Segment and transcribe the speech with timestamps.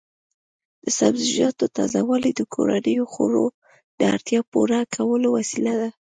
[0.83, 3.45] د سبزیجاتو تازه والي د کورنیو خوړو
[3.97, 5.89] د اړتیا پوره کولو وسیله ده.